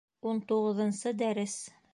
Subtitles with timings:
[0.29, 1.59] Ун туғыҙынсы дәрес